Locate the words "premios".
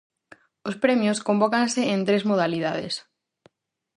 0.83-1.23